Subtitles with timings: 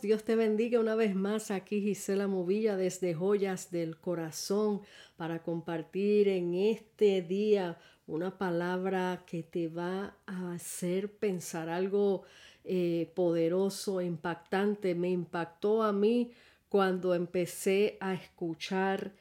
[0.00, 4.82] Dios te bendiga una vez más aquí Gisela Movilla desde Joyas del Corazón
[5.16, 12.22] para compartir en este día una palabra que te va a hacer pensar algo
[12.64, 14.94] eh, poderoso, impactante.
[14.94, 16.30] Me impactó a mí
[16.68, 19.12] cuando empecé a escuchar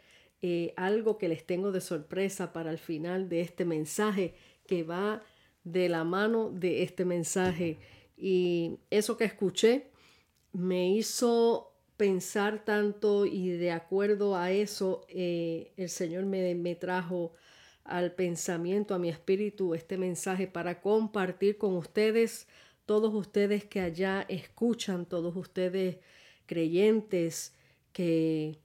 [0.42, 4.36] eh, algo que les tengo de sorpresa para el final de este mensaje
[4.68, 5.24] que va
[5.64, 7.80] de la mano de este mensaje.
[8.16, 9.92] Y eso que escuché
[10.54, 17.34] me hizo pensar tanto y de acuerdo a eso eh, el Señor me, me trajo
[17.84, 22.48] al pensamiento, a mi espíritu, este mensaje para compartir con ustedes,
[22.86, 25.98] todos ustedes que allá escuchan, todos ustedes
[26.46, 27.54] creyentes
[27.94, 28.60] que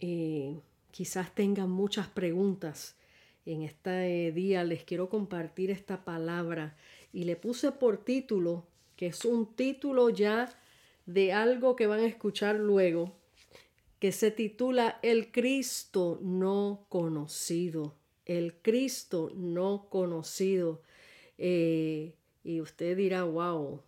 [0.00, 0.60] eh,
[0.90, 2.96] quizás tengan muchas preguntas.
[3.44, 6.76] En este día les quiero compartir esta palabra
[7.12, 8.66] y le puse por título
[8.96, 10.48] que es un título ya
[11.06, 13.16] de algo que van a escuchar luego,
[13.98, 17.94] que se titula El Cristo no conocido.
[18.26, 20.82] El Cristo no conocido.
[21.38, 23.80] Eh, y usted dirá, wow,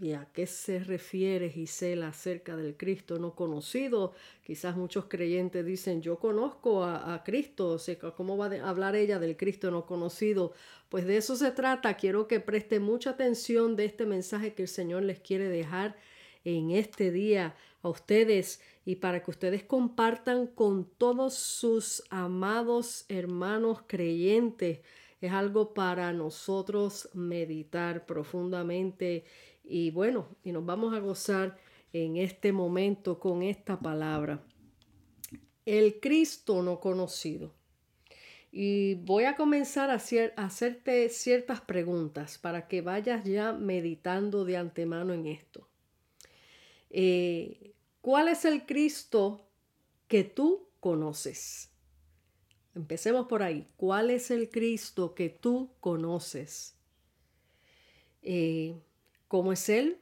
[0.00, 4.12] ¿y a qué se refiere Gisela acerca del Cristo no conocido?
[4.44, 9.18] Quizás muchos creyentes dicen, yo conozco a, Cristo, o sea, ¿cómo va a hablar ella
[9.18, 10.52] del Cristo no conocido?
[10.88, 11.96] Pues de eso se trata.
[11.96, 15.96] Quiero que preste mucha atención de este mensaje que el Señor les quiere dejar
[16.44, 23.80] en este día a ustedes y para que ustedes compartan con todos sus amados hermanos
[23.86, 24.80] creyentes.
[25.20, 29.24] Es algo para nosotros meditar profundamente
[29.64, 31.58] y bueno, y nos vamos a gozar
[31.92, 34.42] en este momento con esta palabra.
[35.64, 37.54] El Cristo no conocido.
[38.50, 45.14] Y voy a comenzar a, hacerte ciertas preguntas para que vayas ya meditando de antemano
[45.14, 45.71] en esto.
[46.92, 49.48] Eh, ¿Cuál es el Cristo
[50.08, 51.70] que tú conoces?
[52.74, 53.66] Empecemos por ahí.
[53.76, 56.76] ¿Cuál es el Cristo que tú conoces?
[58.22, 58.74] Eh,
[59.26, 59.98] ¿Cómo es Él?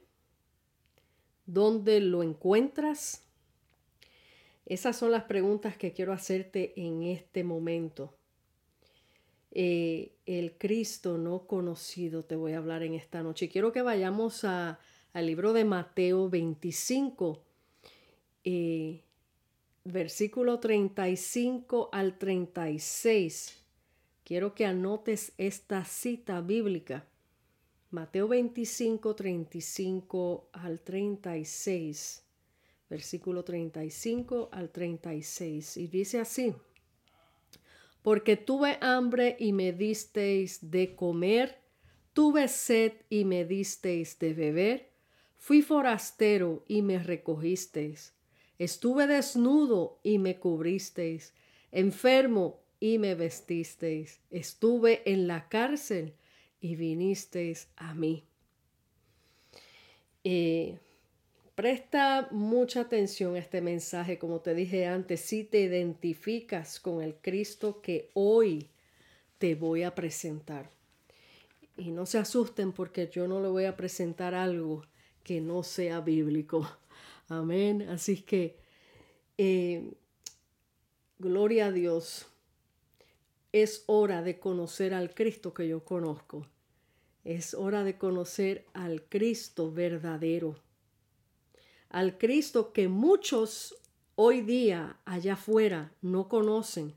[1.45, 3.23] ¿Dónde lo encuentras?
[4.65, 8.13] Esas son las preguntas que quiero hacerte en este momento.
[9.51, 13.49] Eh, el Cristo no conocido te voy a hablar en esta noche.
[13.49, 14.79] Quiero que vayamos a,
[15.13, 17.43] al libro de Mateo 25,
[18.43, 19.03] eh,
[19.83, 23.57] versículo 35 al 36.
[24.23, 27.05] Quiero que anotes esta cita bíblica.
[27.89, 32.23] Mateo 25, 35 al 36.
[32.89, 35.77] Versículo 35 al 36.
[35.77, 36.53] Y dice así
[38.01, 41.59] porque tuve hambre y me disteis de comer,
[42.13, 44.90] tuve sed y me disteis de beber,
[45.41, 48.13] fui forastero y me recogisteis,
[48.59, 51.33] estuve desnudo y me cubristeis,
[51.71, 56.13] enfermo y me vestisteis, estuve en la cárcel
[56.59, 58.23] y vinisteis a mí.
[60.23, 60.77] Eh,
[61.55, 67.15] Presta mucha atención a este mensaje, como te dije antes, si te identificas con el
[67.15, 68.69] Cristo que hoy
[69.37, 70.69] te voy a presentar.
[71.77, 74.85] Y no se asusten porque yo no le voy a presentar algo
[75.23, 76.69] que no sea bíblico.
[77.27, 77.83] Amén.
[77.89, 78.57] Así que,
[79.37, 79.93] eh,
[81.19, 82.27] gloria a Dios.
[83.51, 86.47] Es hora de conocer al Cristo que yo conozco.
[87.23, 90.55] Es hora de conocer al Cristo verdadero
[91.91, 93.75] al Cristo que muchos
[94.15, 96.95] hoy día allá afuera no conocen.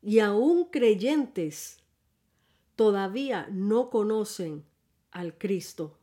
[0.00, 1.78] Y aún creyentes
[2.76, 4.64] todavía no conocen
[5.10, 5.97] al Cristo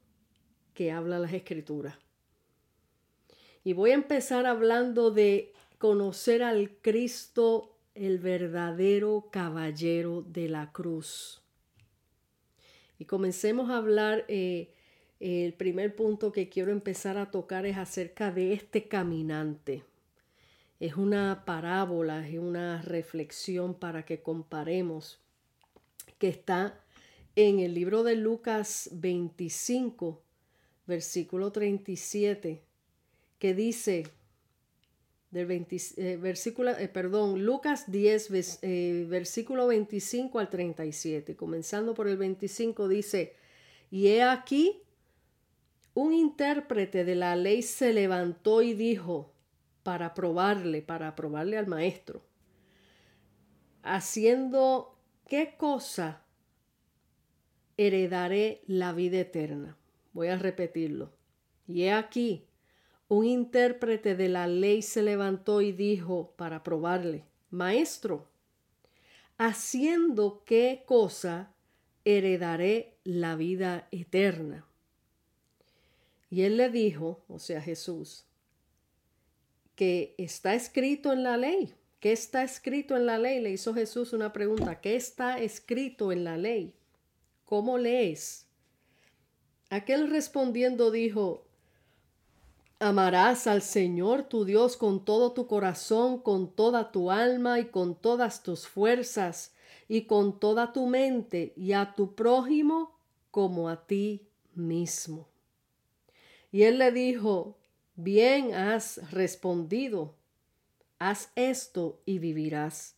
[0.76, 1.96] que habla las escrituras.
[3.64, 11.42] Y voy a empezar hablando de conocer al Cristo, el verdadero caballero de la cruz.
[13.00, 14.74] Y comencemos a hablar eh,
[15.20, 19.84] el primer punto que quiero empezar a tocar es acerca de este caminante.
[20.80, 25.20] Es una parábola, es una reflexión para que comparemos
[26.18, 26.80] que está
[27.36, 30.22] en el libro de Lucas 25,
[30.88, 32.62] versículo 37,
[33.40, 34.04] que dice,
[35.32, 42.18] del eh, versículo, eh, perdón, Lucas 10, eh, versículo 25 al 37, comenzando por el
[42.18, 43.36] 25, dice,
[43.92, 44.82] y he aquí
[45.94, 49.34] un intérprete de la ley se levantó y dijo,
[49.84, 52.22] para probarle, para probarle al maestro,
[53.84, 54.98] haciendo
[55.28, 56.24] qué cosa
[57.78, 59.78] heredaré la vida eterna.
[60.16, 61.12] Voy a repetirlo.
[61.68, 62.48] Y he aquí,
[63.10, 68.30] un intérprete de la ley se levantó y dijo para probarle, Maestro,
[69.38, 71.54] haciendo qué cosa
[72.06, 74.66] heredaré la vida eterna.
[76.30, 78.24] Y él le dijo, o sea Jesús,
[79.76, 81.76] que está escrito en la ley.
[82.00, 83.42] ¿Qué está escrito en la ley?
[83.42, 84.80] Le hizo Jesús una pregunta.
[84.80, 86.74] ¿Qué está escrito en la ley?
[87.44, 88.45] ¿Cómo lees?
[89.70, 91.44] Aquel respondiendo dijo,
[92.80, 97.96] Amarás al Señor tu Dios con todo tu corazón, con toda tu alma y con
[97.96, 99.54] todas tus fuerzas
[99.88, 102.92] y con toda tu mente y a tu prójimo
[103.32, 105.28] como a ti mismo.
[106.52, 107.58] Y él le dijo,
[107.96, 110.16] bien has respondido,
[111.00, 112.96] haz esto y vivirás.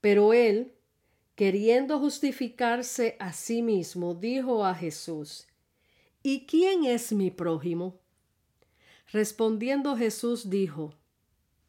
[0.00, 0.74] Pero él,
[1.38, 5.46] queriendo justificarse a sí mismo, dijo a Jesús,
[6.20, 8.00] ¿y quién es mi prójimo?
[9.12, 10.94] Respondiendo Jesús dijo,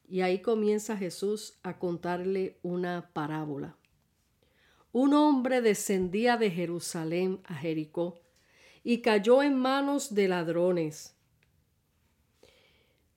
[0.07, 3.77] y ahí comienza Jesús a contarle una parábola.
[4.91, 8.19] Un hombre descendía de Jerusalén a Jericó
[8.83, 11.15] y cayó en manos de ladrones,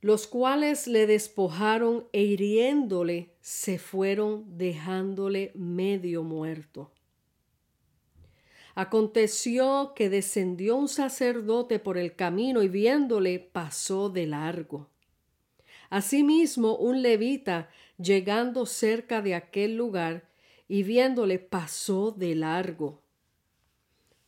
[0.02, 6.90] los cuales le despojaron e hiriéndole se fueron dejándole medio muerto.
[8.74, 14.90] Aconteció que descendió un sacerdote por el camino y viéndole pasó de largo.
[15.88, 20.28] Asimismo, un levita, llegando cerca de aquel lugar
[20.66, 23.02] y viéndole pasó de largo.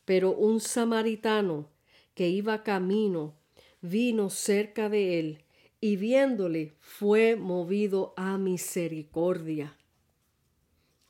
[0.05, 1.67] Pero un samaritano
[2.13, 3.35] que iba camino
[3.81, 5.44] vino cerca de él
[5.85, 9.77] y viéndole fue movido a misericordia.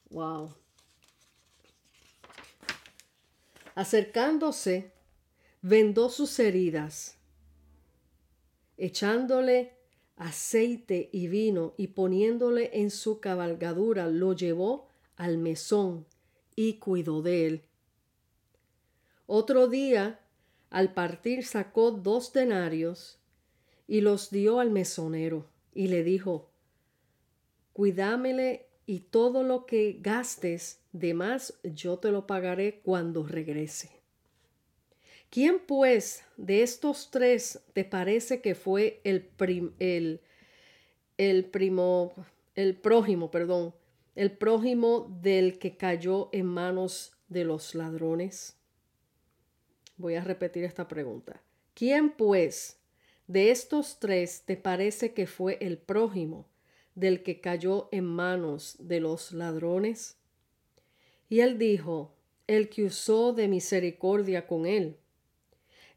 [0.10, 0.54] Wow.
[3.74, 4.92] Acercándose,
[5.62, 7.18] vendó sus heridas,
[8.76, 9.78] echándole
[10.18, 16.06] aceite y vino y poniéndole en su cabalgadura, lo llevó al mesón
[16.54, 17.64] y cuidó de él.
[19.26, 20.20] Otro día,
[20.70, 23.22] al partir, sacó dos denarios
[23.88, 26.50] y los dio al mesonero y le dijo,
[27.74, 33.92] Cuidámele y todo lo que gastes de más yo te lo pagaré cuando regrese.
[35.30, 39.30] ¿Quién pues de estos tres te parece que fue el,
[39.80, 40.22] el,
[41.18, 42.14] el primo,
[42.56, 43.76] el prójimo, perdón,
[44.16, 48.56] el prójimo del que cayó en manos de los ladrones?
[49.98, 51.42] Voy a repetir esta pregunta.
[51.74, 52.80] ¿Quién pues
[53.28, 56.48] de estos tres te parece que fue el prójimo
[56.94, 60.18] del que cayó en manos de los ladrones?
[61.30, 62.16] Y él dijo,
[62.48, 64.98] el que usó de misericordia con él.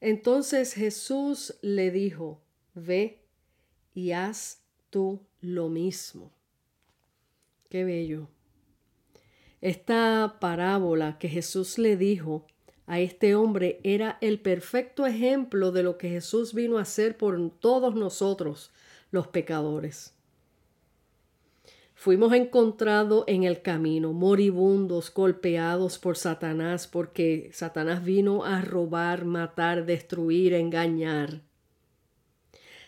[0.01, 2.41] Entonces Jesús le dijo,
[2.75, 3.21] ve
[3.95, 6.33] y haz tú lo mismo.
[7.69, 8.29] Qué bello.
[9.61, 12.47] Esta parábola que Jesús le dijo
[12.89, 17.51] a este hombre era el perfecto ejemplo de lo que Jesús vino a hacer por
[17.61, 18.73] todos nosotros,
[19.11, 20.15] los pecadores.
[21.95, 29.85] Fuimos encontrados en el camino, moribundos, golpeados por Satanás, porque Satanás vino a robar, matar,
[29.85, 31.43] destruir, engañar.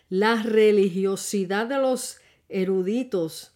[0.09, 3.53] La religiosidad de los eruditos,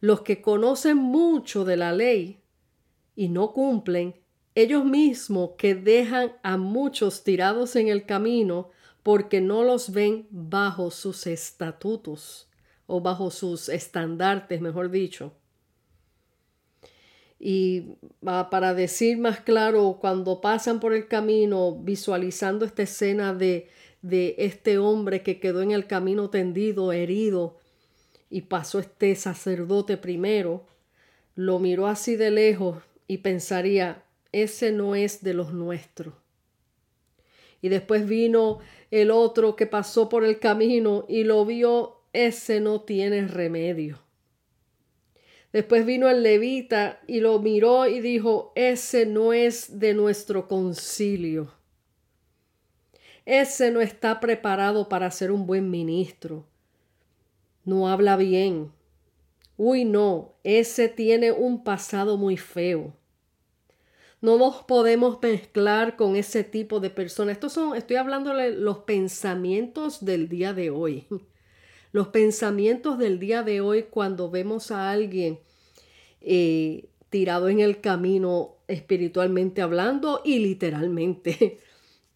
[0.00, 2.40] los que conocen mucho de la ley
[3.16, 4.21] y no cumplen,
[4.54, 8.70] ellos mismos que dejan a muchos tirados en el camino
[9.02, 12.48] porque no los ven bajo sus estatutos
[12.86, 15.32] o bajo sus estandartes, mejor dicho.
[17.38, 23.68] Y para decir más claro, cuando pasan por el camino visualizando esta escena de,
[24.00, 27.58] de este hombre que quedó en el camino tendido, herido,
[28.30, 30.64] y pasó este sacerdote primero,
[31.34, 36.14] lo miró así de lejos y pensaría, ese no es de los nuestros.
[37.60, 38.58] Y después vino
[38.90, 44.00] el otro que pasó por el camino y lo vio ese no tiene remedio.
[45.52, 51.52] Después vino el levita y lo miró y dijo, ese no es de nuestro concilio.
[53.26, 56.46] Ese no está preparado para ser un buen ministro.
[57.64, 58.72] No habla bien.
[59.56, 62.96] Uy, no, ese tiene un pasado muy feo.
[64.22, 67.34] No nos podemos mezclar con ese tipo de personas.
[67.34, 71.06] Estos son, estoy hablando de los pensamientos del día de hoy
[71.92, 75.38] los pensamientos del día de hoy cuando vemos a alguien
[76.22, 81.60] eh, tirado en el camino espiritualmente hablando y literalmente.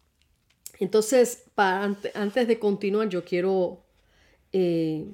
[0.78, 3.84] Entonces, antes de continuar, yo quiero
[4.52, 5.06] eh,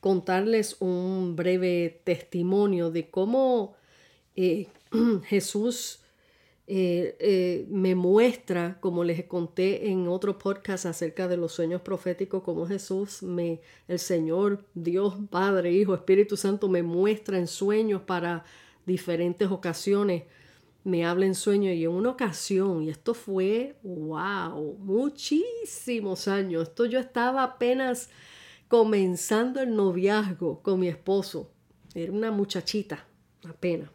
[0.00, 3.74] contarles un breve testimonio de cómo
[4.36, 4.66] eh,
[5.24, 6.00] Jesús
[6.66, 12.42] eh, eh, me muestra, como les conté en otro podcast acerca de los sueños proféticos,
[12.42, 18.44] como Jesús, me, el Señor, Dios, Padre, Hijo, Espíritu Santo, me muestra en sueños para
[18.86, 20.22] diferentes ocasiones,
[20.84, 26.86] me habla en sueños y en una ocasión, y esto fue, wow, muchísimos años, esto
[26.86, 28.08] yo estaba apenas
[28.68, 31.50] comenzando el noviazgo con mi esposo,
[31.94, 33.06] era una muchachita,
[33.46, 33.90] apenas.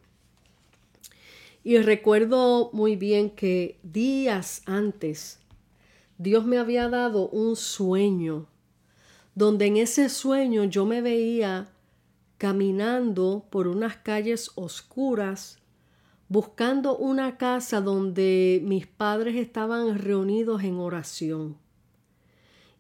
[1.64, 5.40] Y recuerdo muy bien que días antes
[6.20, 8.48] Dios me había dado un sueño,
[9.36, 11.70] donde en ese sueño yo me veía
[12.38, 15.60] caminando por unas calles oscuras,
[16.28, 21.58] buscando una casa donde mis padres estaban reunidos en oración.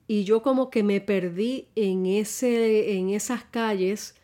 [0.05, 4.15] Y yo como que me perdí en, ese, en esas calles,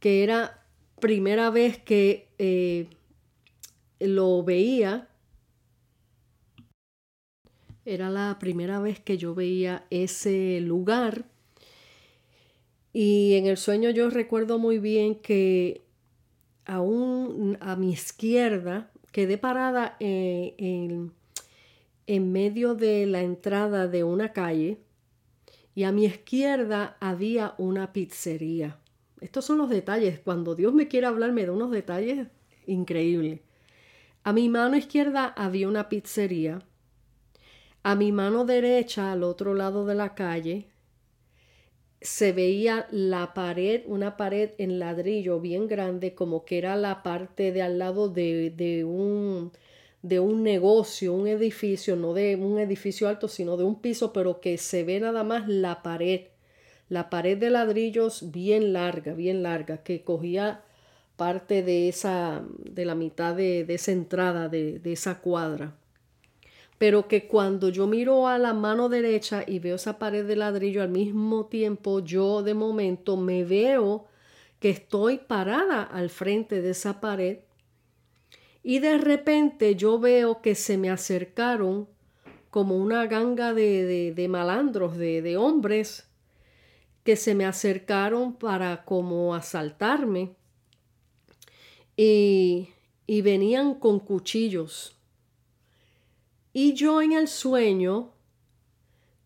[0.00, 0.64] que era
[0.98, 2.88] primera vez que eh,
[4.00, 5.08] lo veía.
[7.84, 11.24] Era la primera vez que yo veía ese lugar.
[12.92, 15.82] Y en el sueño yo recuerdo muy bien que
[16.64, 21.12] aún a mi izquierda quedé parada eh, en,
[22.06, 24.80] en medio de la entrada de una calle
[25.74, 28.78] y a mi izquierda había una pizzería.
[29.20, 30.18] Estos son los detalles.
[30.20, 32.28] Cuando Dios me quiere hablarme de unos detalles
[32.66, 33.40] increíbles.
[34.26, 36.58] A mi mano izquierda había una pizzería.
[37.84, 40.66] A mi mano derecha, al otro lado de la calle,
[42.00, 47.52] se veía la pared, una pared en ladrillo bien grande, como que era la parte
[47.52, 49.52] de al lado de, de, un,
[50.02, 54.40] de un negocio, un edificio, no de un edificio alto, sino de un piso, pero
[54.40, 56.22] que se ve nada más la pared,
[56.88, 60.64] la pared de ladrillos bien larga, bien larga, que cogía
[61.16, 65.76] parte de esa, de la mitad de, esa entrada, de, de esa cuadra.
[66.78, 70.82] Pero que cuando yo miro a la mano derecha y veo esa pared de ladrillo
[70.82, 74.06] al mismo tiempo, yo de momento me veo
[74.60, 77.38] que estoy parada al frente de esa pared
[78.68, 81.88] y de repente yo veo que se me acercaron
[82.50, 86.10] como una ganga de, de, malandros, de, de, hombres,
[87.04, 90.34] que se me acercaron para como asaltarme
[91.96, 92.68] y,
[93.06, 94.96] y venían con cuchillos.
[96.52, 98.12] Y yo en el sueño,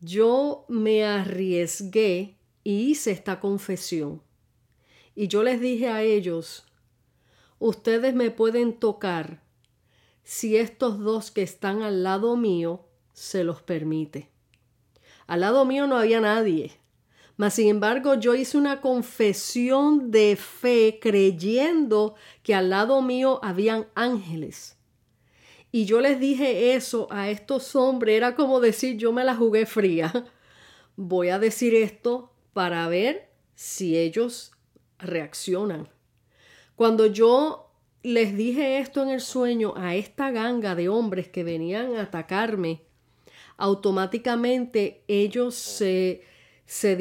[0.00, 4.22] yo me arriesgué y hice esta confesión.
[5.14, 6.64] Y yo les dije a ellos,
[7.58, 9.42] ustedes me pueden tocar
[10.24, 14.28] si estos dos que están al lado mío se los permite.
[15.26, 16.79] Al lado mío no había nadie.
[17.40, 23.86] Mas, sin embargo, yo hice una confesión de fe creyendo que al lado mío habían
[23.94, 24.76] ángeles.
[25.72, 29.64] Y yo les dije eso a estos hombres, era como decir, yo me la jugué
[29.64, 30.12] fría.
[30.96, 34.52] Voy a decir esto para ver si ellos
[34.98, 35.88] reaccionan.
[36.76, 41.96] Cuando yo les dije esto en el sueño a esta ganga de hombres que venían
[41.96, 42.82] a atacarme,
[43.56, 46.28] automáticamente ellos se
[46.70, 46.96] se,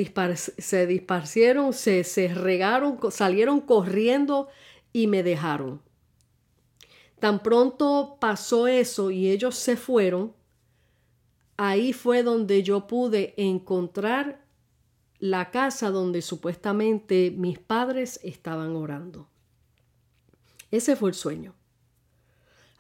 [0.58, 4.48] se disparcieron, se, se regaron, salieron corriendo
[4.92, 5.80] y me dejaron.
[7.20, 10.34] Tan pronto pasó eso y ellos se fueron,
[11.56, 14.44] ahí fue donde yo pude encontrar
[15.20, 19.30] la casa donde supuestamente mis padres estaban orando.
[20.72, 21.54] Ese fue el sueño.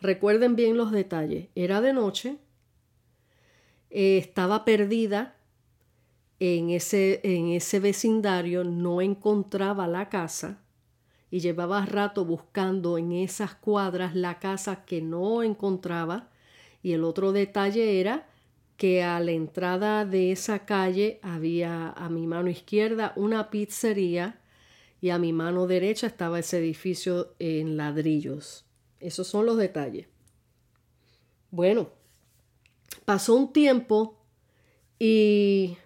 [0.01, 1.49] Recuerden bien los detalles.
[1.53, 2.39] Era de noche,
[3.91, 5.35] eh, estaba perdida
[6.39, 10.61] en ese, en ese vecindario no encontraba la casa
[11.31, 16.29] y llevaba rato buscando en esas cuadras la casa que no encontraba.
[16.81, 18.27] Y el otro detalle era
[18.77, 24.39] que a la entrada de esa calle había a mi mano izquierda una pizzería
[25.01, 28.65] y a mi mano derecha estaba ese edificio en ladrillos.
[28.99, 30.07] Esos son los detalles.
[31.51, 31.89] Bueno,
[33.05, 34.17] pasó un tiempo
[34.97, 35.77] y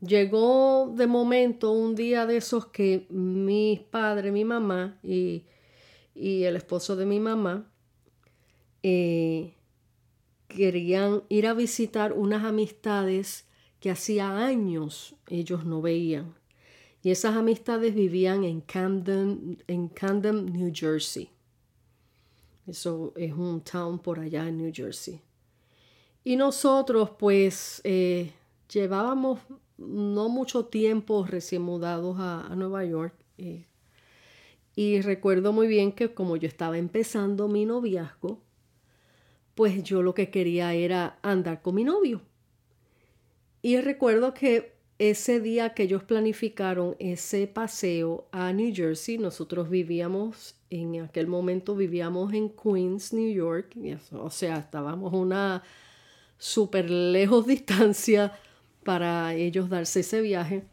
[0.00, 5.44] Llegó de momento un día de esos que mi padre, mi mamá y,
[6.14, 7.70] el esposo de mi mamá
[8.82, 9.54] eh,
[10.48, 13.46] querían ir a visitar unas amistades
[13.78, 16.34] que hacía años ellos no veían.
[17.02, 21.30] Y esas amistades vivían en Camden, en Camden, New Jersey.
[22.66, 25.20] Eso es un town por allá en New Jersey.
[26.24, 28.32] Y nosotros pues eh,
[28.68, 29.40] llevábamos
[29.78, 33.14] no mucho tiempo recién mudados a, Nueva York.
[33.38, 33.64] Eh,
[34.74, 38.42] y recuerdo muy bien que como yo estaba empezando mi noviazgo,
[39.54, 42.20] pues yo lo que quería era andar con mi novio.
[43.62, 50.56] Y recuerdo que ese día que ellos planificaron ese paseo a New Jersey, nosotros vivíamos,
[50.70, 53.76] en aquel momento vivíamos en Queens, New York,
[54.12, 55.62] o sea, estábamos una
[56.36, 58.32] súper lejos distancia
[58.88, 60.64] para ellos darse ese viaje.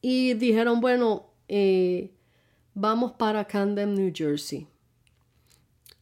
[0.00, 2.10] Y dijeron, bueno, eh,
[2.74, 4.66] vamos para Camden, New Jersey.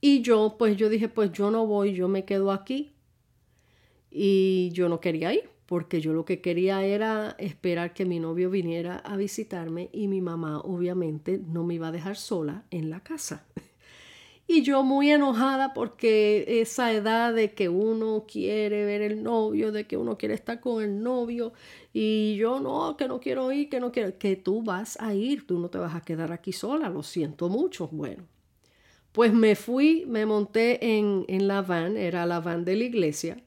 [0.00, 2.94] Y yo, pues yo dije, pues yo no voy, yo me quedo aquí.
[4.10, 8.48] Y yo no quería ir, porque yo lo que quería era esperar que mi novio
[8.48, 13.00] viniera a visitarme y mi mamá obviamente no me iba a dejar sola en la
[13.00, 13.44] casa.
[14.52, 19.86] Y yo muy enojada porque esa edad de que uno quiere ver el novio, de
[19.86, 21.52] que uno quiere estar con el novio,
[21.92, 25.46] y yo no, que no quiero ir, que no quiero, que tú vas a ir,
[25.46, 27.86] tú no te vas a quedar aquí sola, lo siento mucho.
[27.92, 28.24] Bueno,
[29.12, 33.44] pues me fui, me monté en, la van, era la van de la iglesia,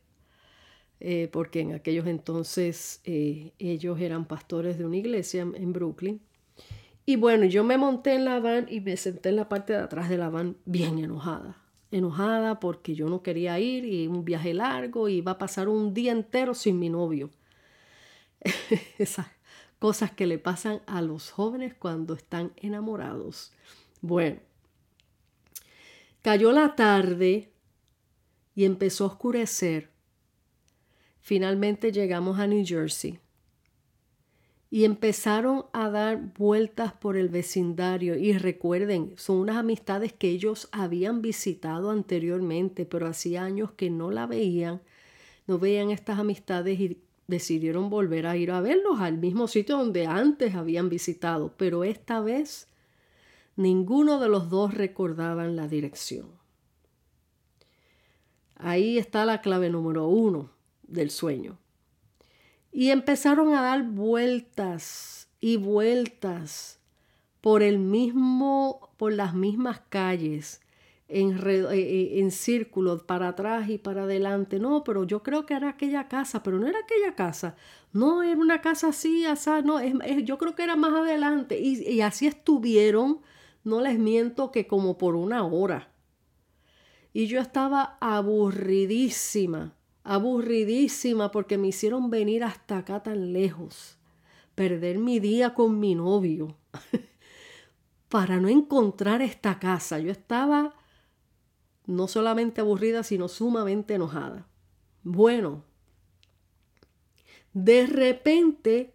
[1.01, 6.22] eh, porque en aquellos entonces eh, ellos eran pastores de una iglesia en Brooklyn.
[7.05, 9.79] Y bueno, yo me monté en la van y me senté en la parte de
[9.79, 11.57] atrás de la van bien enojada.
[11.91, 15.93] Enojada porque yo no quería ir y un viaje largo y iba a pasar un
[15.93, 17.29] día entero sin mi novio.
[18.98, 19.27] Esas
[19.79, 23.51] cosas que le pasan a los jóvenes cuando están enamorados.
[23.99, 24.39] Bueno,
[26.21, 27.51] cayó la tarde
[28.56, 29.89] y empezó a oscurecer.
[31.19, 33.19] Finalmente llegamos a New Jersey
[34.73, 38.17] y empezaron a dar vueltas por el vecindario.
[38.17, 44.09] Y recuerden, son unas amistades que ellos habían visitado anteriormente, pero hacía años que no
[44.09, 44.81] la veían,
[45.45, 50.07] no veían estas amistades y decidieron volver a ir a verlos al mismo sitio donde
[50.07, 52.67] antes habían visitado, pero esta vez
[53.55, 56.29] ninguno de los dos recordaban la dirección.
[58.55, 60.49] Ahí está la clave número uno
[60.81, 61.59] del sueño.
[62.73, 66.79] Y empezaron a dar vueltas y vueltas
[67.39, 70.59] por el mismo, por las mismas calles,
[71.07, 74.57] en, eh, eh, en círculos, para atrás y para adelante.
[74.59, 77.55] No, pero yo creo que era aquella casa, pero no era aquella casa.
[77.91, 81.59] No, era una casa así, así, no, es, yo creo que era más adelante.
[81.59, 83.21] Y, y así estuvieron,
[83.63, 85.91] no les miento, que como por una hora.
[87.13, 93.97] Y yo estaba aburridísima aburridísima porque me hicieron venir hasta acá tan lejos,
[94.55, 96.57] perder mi día con mi novio,
[98.09, 99.99] para no encontrar esta casa.
[99.99, 100.75] Yo estaba
[101.85, 104.47] no solamente aburrida, sino sumamente enojada.
[105.03, 105.63] Bueno,
[107.53, 108.93] de repente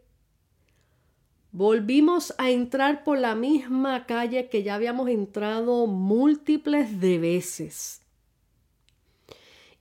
[1.52, 7.97] volvimos a entrar por la misma calle que ya habíamos entrado múltiples de veces.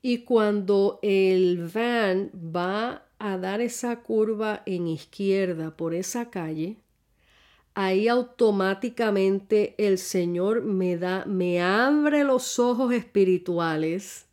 [0.01, 6.77] Y cuando el van va a dar esa curva en izquierda por esa calle,
[7.73, 14.25] ahí automáticamente el Señor me da, me abre los ojos espirituales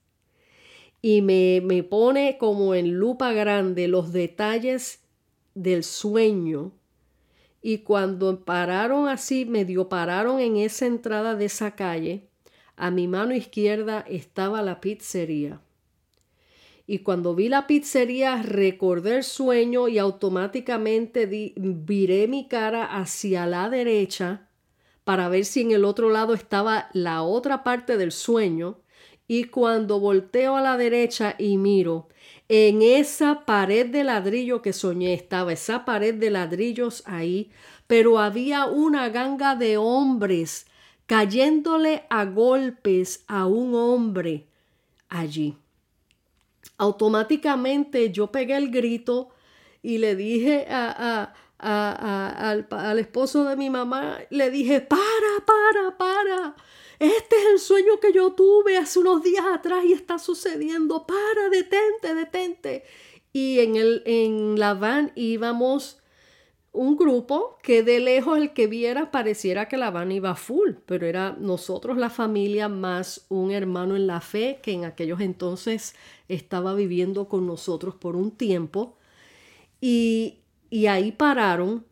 [1.03, 5.01] y me, me pone como en lupa grande los detalles
[5.55, 6.73] del sueño.
[7.61, 12.29] Y cuando pararon así, medio pararon en esa entrada de esa calle,
[12.77, 15.61] a mi mano izquierda estaba la pizzería.
[16.87, 23.71] Y cuando vi la pizzería recordé el sueño y automáticamente viré mi cara hacia la
[23.71, 24.49] derecha
[25.05, 28.81] para ver si en el otro lado estaba la otra parte del sueño.
[29.27, 32.09] Y cuando volteo a la derecha y miro,
[32.49, 37.51] en esa pared de ladrillo que soñé estaba esa pared de ladrillos ahí,
[37.87, 40.67] pero había una ganga de hombres
[41.07, 44.47] cayéndole a golpes a un hombre
[45.09, 45.57] allí.
[46.79, 49.31] Automáticamente yo pegué el grito
[49.83, 55.01] y le dije a, al, al, esposo de mi mamá, le dije, para,
[55.47, 56.57] para, para.
[56.99, 61.07] Este es el sueño que yo tuve hace unos días atrás y está sucediendo.
[61.07, 62.85] Para, detente, detente.
[63.33, 65.99] Y en, el, en la van íbamos
[66.75, 71.07] un grupo que de lejos el que viera pareciera que la van iba full, pero
[71.07, 75.95] era nosotros la familia más un hermano en la fe que en aquellos entonces
[76.29, 78.99] estaba viviendo con nosotros por un tiempo
[79.81, 81.87] y, y ahí pararon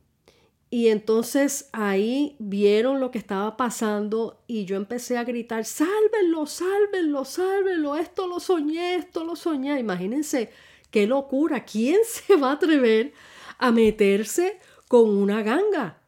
[0.71, 7.25] Y entonces ahí vieron lo que estaba pasando y yo empecé a gritar, sálvenlo, sálvenlo,
[7.27, 9.79] sálvenlo, esto lo soñé, esto lo soñé.
[9.79, 10.51] Imagínense
[10.91, 13.13] qué locura, ¿quién se va a atrever
[13.59, 14.59] a meterse
[14.93, 16.03] con una ganga?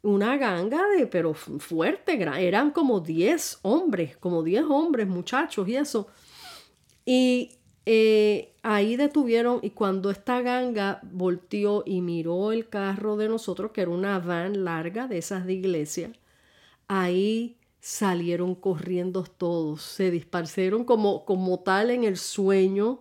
[0.00, 6.08] Una ganga de, pero fuerte, eran como 10 hombres, como 10 hombres, muchachos y eso.
[7.04, 13.72] Y eh, ahí detuvieron y cuando esta ganga volteó y miró el carro de nosotros,
[13.72, 16.10] que era una van larga de esas de iglesia,
[16.88, 23.00] ahí salieron corriendo todos, se disparcieron como, como tal en el sueño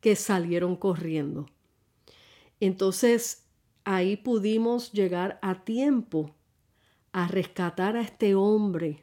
[0.00, 1.50] que salieron corriendo.
[2.60, 3.47] Entonces
[3.88, 6.34] ahí pudimos llegar a tiempo
[7.12, 9.02] a rescatar a este hombre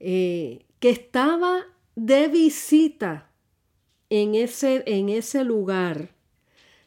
[0.00, 3.30] eh, que estaba de visita
[4.08, 6.14] en ese, en ese lugar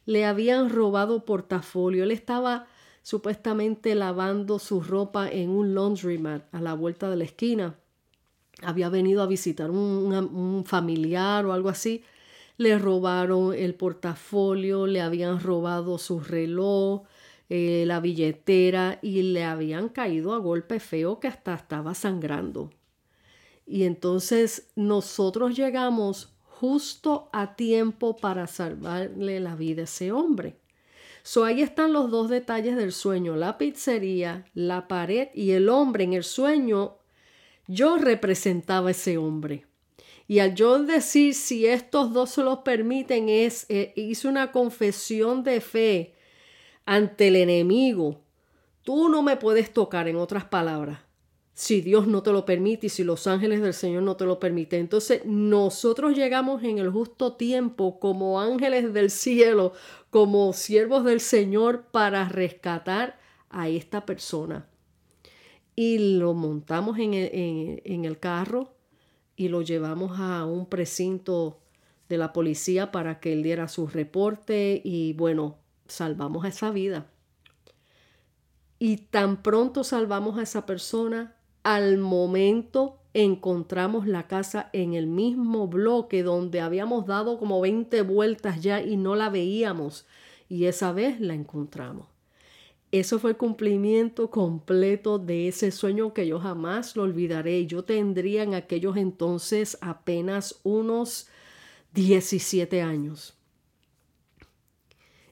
[0.08, 2.04] le habían robado portafolio.
[2.04, 2.66] Él estaba
[3.04, 7.76] supuestamente lavando su ropa en un laundromat a la vuelta de la esquina.
[8.64, 12.04] Había venido a visitar un, un familiar o algo así.
[12.62, 17.02] Le robaron el portafolio, le habían robado su reloj,
[17.50, 22.70] eh, la billetera y le habían caído a golpe feo que hasta estaba sangrando.
[23.66, 30.60] Y entonces nosotros llegamos justo a tiempo para salvarle la vida a ese hombre.
[31.24, 36.04] So ahí están los dos detalles del sueño, la pizzería, la pared y el hombre
[36.04, 37.00] en el sueño.
[37.66, 39.66] Yo representaba a ese hombre.
[40.32, 45.44] Y al yo decir si estos dos se los permiten es, eh, hice una confesión
[45.44, 46.16] de fe
[46.86, 48.22] ante el enemigo.
[48.82, 51.00] Tú no me puedes tocar, en otras palabras
[51.54, 54.40] si Dios no te lo permite y si los ángeles del Señor no te lo
[54.40, 54.80] permiten.
[54.80, 59.74] Entonces nosotros llegamos en el justo tiempo como ángeles del cielo,
[60.12, 64.66] como siervos del Señor para rescatar a esta persona.
[65.76, 68.81] Y lo montamos en el, en el carro
[69.42, 71.58] y lo llevamos a un precinto
[72.10, 77.08] de la policía para que él diera su reporte y bueno, salvamos a esa vida.
[78.78, 85.68] Y tan pronto salvamos a esa persona, al momento encontramos la casa en el mismo
[85.68, 90.06] bloque donde habíamos dado como 20 vueltas ya y no la veíamos.
[90.50, 92.11] Y esa vez la encontramos.
[92.92, 97.66] Eso fue el cumplimiento completo de ese sueño que yo jamás lo olvidaré.
[97.66, 101.28] Yo tendría en aquellos entonces apenas unos
[101.94, 103.34] 17 años.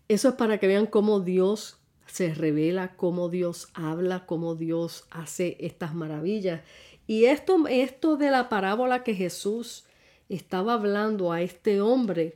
[0.07, 1.79] Eso es para que vean cómo Dios
[2.11, 6.61] se revela cómo Dios habla, cómo Dios hace estas maravillas.
[7.07, 9.85] Y esto, esto de la parábola que Jesús
[10.27, 12.35] estaba hablando a este hombre,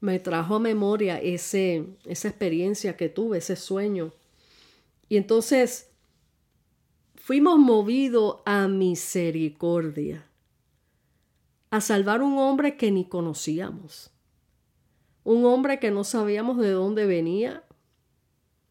[0.00, 4.12] me trajo a memoria ese, esa experiencia que tuve, ese sueño.
[5.14, 5.92] Y entonces
[7.14, 10.26] fuimos movidos a misericordia,
[11.70, 14.10] a salvar un hombre que ni conocíamos,
[15.22, 17.62] un hombre que no sabíamos de dónde venía,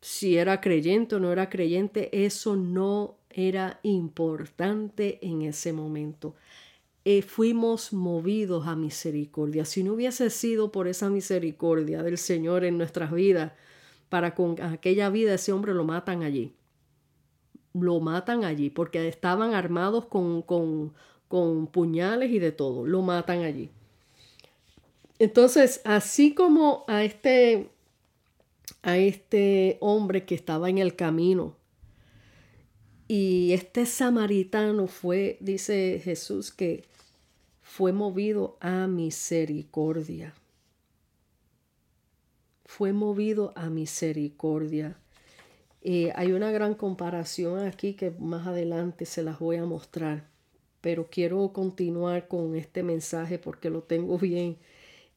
[0.01, 6.35] si era creyente o no era creyente, eso no era importante en ese momento.
[7.05, 9.63] Eh, fuimos movidos a misericordia.
[9.63, 13.53] Si no hubiese sido por esa misericordia del Señor en nuestras vidas,
[14.13, 16.53] para con aquella vida ese hombre lo matan allí.
[17.73, 20.93] Lo matan allí porque estaban armados con, con,
[21.27, 22.85] con puñales y de todo.
[22.85, 23.71] Lo matan allí.
[25.17, 27.71] Entonces, así como a este
[28.83, 31.55] a este hombre que estaba en el camino.
[33.07, 36.83] Y este samaritano fue, dice Jesús, que
[37.63, 40.35] fue movido a misericordia.
[42.65, 44.97] Fue movido a misericordia.
[45.81, 50.27] Eh, hay una gran comparación aquí que más adelante se las voy a mostrar,
[50.79, 54.57] pero quiero continuar con este mensaje porque lo tengo bien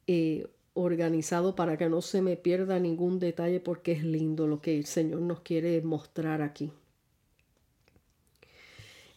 [0.08, 4.76] eh, organizado para que no se me pierda ningún detalle porque es lindo lo que
[4.76, 6.72] el Señor nos quiere mostrar aquí.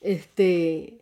[0.01, 1.01] Este,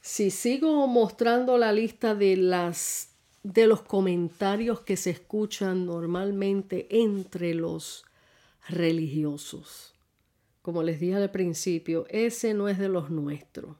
[0.00, 3.13] si sigo mostrando la lista de las
[3.44, 8.04] de los comentarios que se escuchan normalmente entre los
[8.68, 9.94] religiosos.
[10.62, 13.76] Como les dije al principio, ese no es de los nuestros.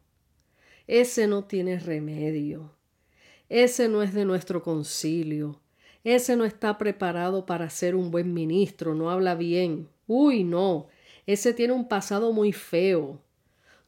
[0.87, 2.73] Ese no tiene remedio.
[3.49, 5.61] Ese no es de nuestro concilio.
[6.05, 9.89] Ese no está preparado para ser un buen ministro, no habla bien.
[10.07, 10.89] Uy, no.
[11.27, 13.19] Ese tiene un pasado muy feo.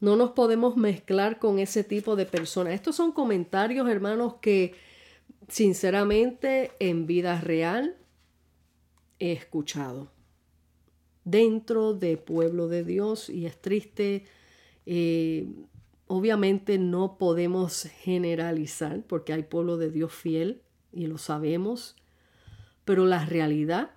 [0.00, 2.72] No nos podemos mezclar con ese tipo de personas.
[2.72, 4.85] Estos son comentarios, hermanos, que
[5.48, 7.96] sinceramente en vida real
[9.18, 10.12] he escuchado.
[11.24, 14.26] dentro del pueblo de Dios y es triste.
[14.86, 15.48] Eh,
[16.06, 21.96] obviamente no podemos generalizar porque hay pueblo de Dios fiel y lo sabemos,
[22.84, 23.90] pero la realidad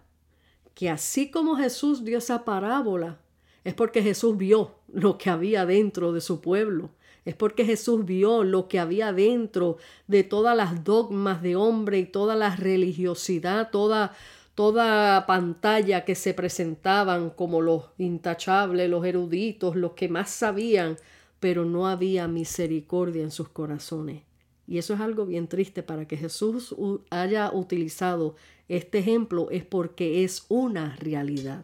[0.79, 3.19] que así como Jesús dio esa parábola,
[3.65, 6.91] es porque Jesús vio lo que había dentro de su pueblo.
[7.29, 12.05] Es porque Jesús vio lo que había dentro de todas las dogmas de hombre y
[12.05, 14.13] toda la religiosidad, toda,
[14.55, 20.97] toda pantalla que se presentaban como los intachables, los eruditos, los que más sabían,
[21.39, 24.23] pero no había misericordia en sus corazones.
[24.65, 26.75] Y eso es algo bien triste para que Jesús
[27.11, 28.37] haya utilizado
[28.67, 31.63] este ejemplo es porque es una realidad.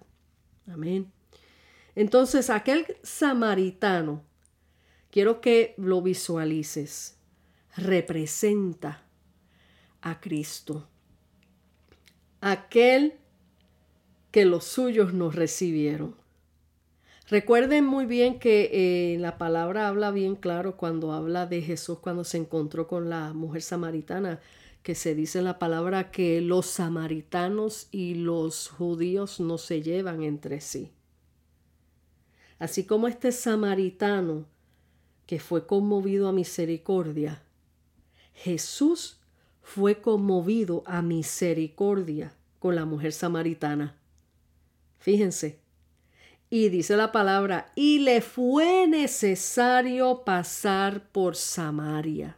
[0.71, 1.11] Amén.
[1.95, 4.21] Entonces aquel samaritano,
[5.15, 7.17] quiero que lo visualices,
[7.77, 9.05] representa
[10.01, 10.89] a Cristo.
[12.41, 13.13] Aquel
[14.31, 16.17] que los suyos nos recibieron.
[17.29, 22.25] Recuerden muy bien que eh, la palabra habla bien claro cuando habla de Jesús cuando
[22.25, 24.41] se encontró con la mujer samaritana,
[24.83, 30.23] que se dice en la palabra que los samaritanos y los judíos no se llevan
[30.23, 30.91] entre sí.
[32.59, 34.53] Así como este samaritano
[35.25, 37.41] que fue conmovido a misericordia,
[38.33, 39.19] Jesús
[39.61, 43.95] fue conmovido a misericordia con la mujer samaritana.
[44.99, 45.59] Fíjense,
[46.49, 52.37] y dice la palabra, y le fue necesario pasar por Samaria.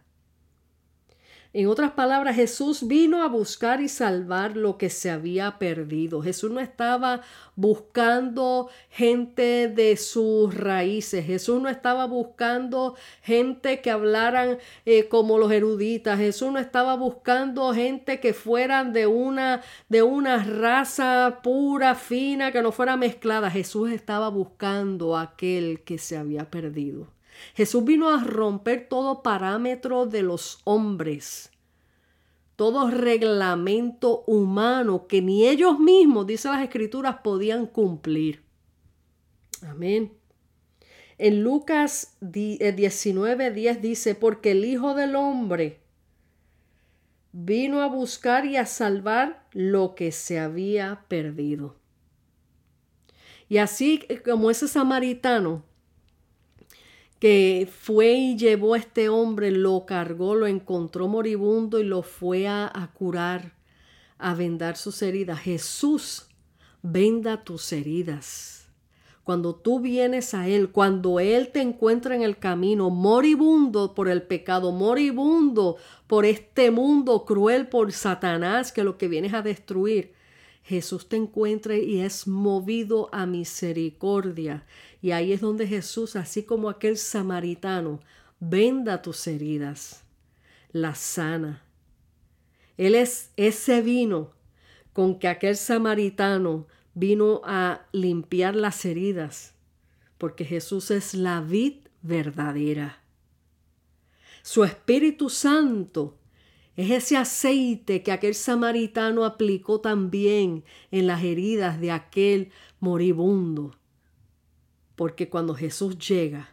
[1.57, 6.21] En otras palabras, Jesús vino a buscar y salvar lo que se había perdido.
[6.21, 7.21] Jesús no estaba
[7.55, 11.25] buscando gente de sus raíces.
[11.25, 12.93] Jesús no estaba buscando
[13.23, 16.19] gente que hablaran eh, como los eruditas.
[16.19, 22.61] Jesús no estaba buscando gente que fueran de una, de una raza pura, fina, que
[22.61, 23.49] no fuera mezclada.
[23.49, 27.16] Jesús estaba buscando aquel que se había perdido.
[27.56, 31.52] Jesús vino a romper todo parámetro de los hombres,
[32.56, 38.43] todo reglamento humano que ni ellos mismos, dice las escrituras, podían cumplir.
[39.62, 40.13] Amén.
[41.17, 45.82] En Lucas 19, 10 dice, porque el Hijo del Hombre
[47.32, 51.76] vino a buscar y a salvar lo que se había perdido.
[53.50, 55.63] Y así como ese samaritano
[57.19, 62.47] que fue y llevó a este hombre, lo cargó, lo encontró moribundo y lo fue
[62.47, 63.53] a, curar,
[64.17, 65.39] a vendar sus heridas.
[65.39, 66.27] Jesús,
[66.82, 68.67] venda tus heridas.
[69.23, 74.21] Cuando tú vienes a Él, cuando Él te encuentra en el camino, moribundo por el
[74.21, 75.75] pecado, moribundo
[76.06, 80.13] por este mundo cruel, por Satanás, que lo que vienes a destruir,
[80.63, 84.65] Jesús te encuentra y es movido a misericordia.
[85.01, 87.99] Y ahí es donde Jesús, así como aquel samaritano,
[88.39, 90.03] venda tus heridas,
[90.71, 91.63] las sana.
[92.77, 94.31] Él es ese vino
[94.93, 99.53] con que aquel samaritano vino a limpiar las heridas,
[100.17, 103.03] porque Jesús es la vid verdadera.
[104.41, 106.17] Su Espíritu Santo
[106.75, 113.76] es ese aceite que aquel samaritano aplicó también en las heridas de aquel moribundo.
[114.97, 116.49] Porque cuando Jesús llega,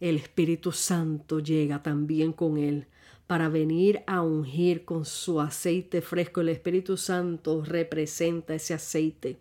[0.00, 2.86] el Espíritu Santo llega también con él
[3.26, 6.40] para venir a ungir con su aceite fresco.
[6.40, 9.38] El Espíritu Santo representa ese aceite.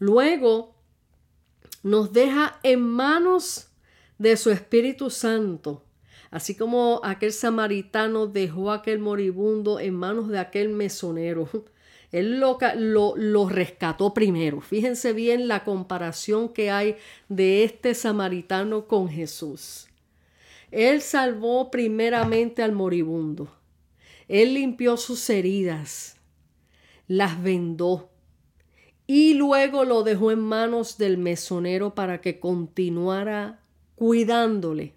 [0.00, 0.74] Luego
[1.84, 3.68] nos deja en manos
[4.18, 5.84] de su Espíritu Santo
[6.34, 11.48] Así como aquel samaritano dejó a aquel moribundo en manos de aquel mesonero.
[12.14, 12.58] Él lo,
[13.16, 14.60] lo, rescató primero.
[14.60, 16.96] Fíjense bien la comparación que hay
[17.28, 19.88] de este samaritano con Jesús.
[20.70, 23.48] Él salvó primeramente al moribundo.
[24.28, 26.16] Él limpió sus heridas,
[27.06, 28.10] las vendó
[29.06, 33.60] y luego lo dejó en manos del mesonero para que continuara
[33.96, 34.94] cuidándole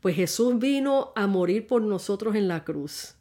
[0.00, 3.14] pues Jesús vino a morir por nosotros en la cruz,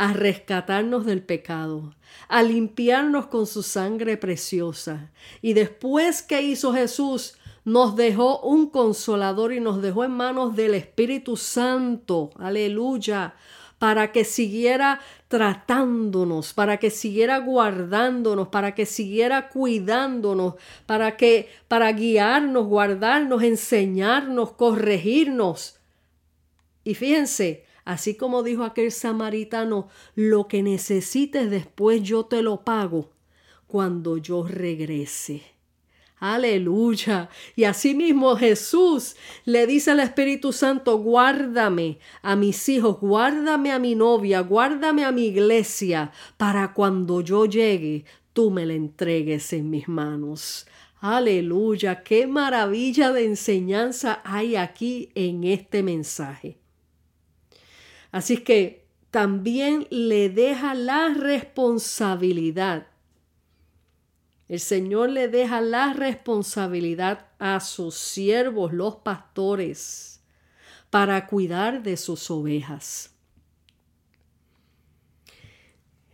[0.00, 1.94] a rescatarnos del pecado,
[2.26, 5.12] a limpiarnos con su sangre preciosa.
[5.42, 7.34] Y después que hizo Jesús,
[7.66, 12.30] nos dejó un consolador y nos dejó en manos del Espíritu Santo.
[12.38, 13.34] Aleluya
[13.78, 20.54] para que siguiera tratándonos, para que siguiera guardándonos, para que siguiera cuidándonos,
[20.86, 25.78] para que para guiarnos, guardarnos, enseñarnos, corregirnos.
[26.84, 33.10] Y fíjense, así como dijo aquel samaritano, lo que necesites después yo te lo pago
[33.66, 35.42] cuando yo regrese.
[36.20, 37.30] Aleluya.
[37.56, 43.94] Y asimismo Jesús le dice al Espíritu Santo, guárdame a mis hijos, guárdame a mi
[43.94, 49.88] novia, guárdame a mi iglesia, para cuando yo llegue, tú me la entregues en mis
[49.88, 50.66] manos.
[51.00, 56.59] Aleluya, qué maravilla de enseñanza hay aquí en este mensaje.
[58.12, 62.86] Así que también le deja la responsabilidad
[64.50, 70.24] el Señor le deja la responsabilidad a sus siervos, los pastores,
[70.90, 73.14] para cuidar de sus ovejas.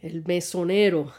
[0.02, 1.14] El mesonero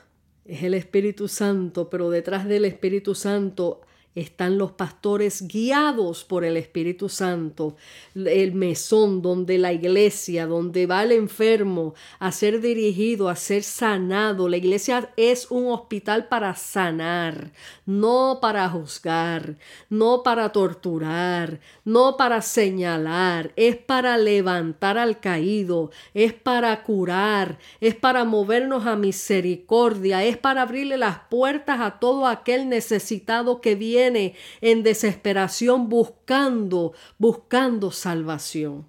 [0.45, 3.81] es el Espíritu Santo, pero detrás del Espíritu Santo
[4.17, 7.75] están los pastores guiados por el Espíritu Santo,
[8.15, 14.49] el mesón donde la iglesia, donde va el enfermo a ser dirigido, a ser sanado.
[14.49, 17.51] La iglesia es un hospital para sanar,
[17.85, 26.33] no para juzgar, no para torturar, no para señalar, es para levantar al caído, es
[26.33, 32.67] para curar, es para movernos a misericordia, es para abrirle las puertas a todo aquel
[32.67, 38.87] necesitado que viene en desesperación buscando, buscando salvación.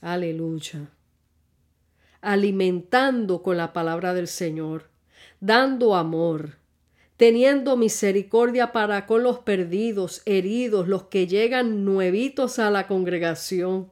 [0.00, 0.90] Aleluya.
[2.22, 4.90] Alimentando con la palabra del Señor,
[5.40, 6.56] dando amor,
[7.16, 13.90] teniendo misericordia para con los perdidos, heridos, los que llegan nuevitos a la congregación.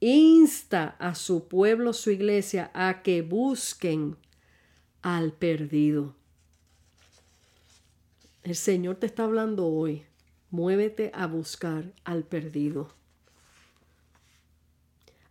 [0.00, 4.16] Insta a su pueblo, su iglesia, a que busquen
[5.00, 6.16] al perdido.
[8.42, 10.04] El Señor te está hablando hoy.
[10.50, 12.90] Muévete a buscar al perdido.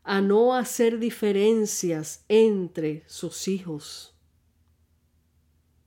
[0.04, 4.16] A no hacer diferencias entre sus hijos.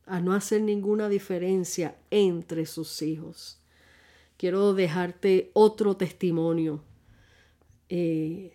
[0.04, 3.58] A no hacer ninguna diferencia entre sus hijos.
[4.36, 6.84] Quiero dejarte otro testimonio
[7.88, 8.52] eh,